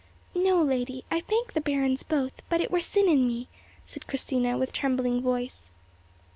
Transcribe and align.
"No, 0.33 0.63
lady, 0.63 1.05
I 1.11 1.19
thank 1.19 1.53
the 1.53 1.61
barons 1.61 2.01
both, 2.01 2.41
but 2.49 2.59
it 2.59 2.71
were 2.71 2.81
sin 2.81 3.07
in 3.07 3.27
me," 3.27 3.49
said 3.83 4.07
Christina, 4.07 4.57
with 4.57 4.73
trembling 4.73 5.21
voice. 5.21 5.69